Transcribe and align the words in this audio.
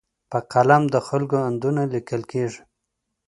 په 0.31 0.39
قلم 0.53 0.83
د 0.93 0.95
خلکو 1.07 1.37
اندونه 1.49 1.81
لیکل 1.93 2.21
کېږي. 2.31 2.61